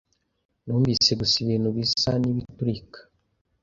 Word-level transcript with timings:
Numvise 0.63 1.11
gusa 1.19 1.35
ibintu 1.45 1.67
bisa 1.75 2.11
nkibiturika. 2.19 2.99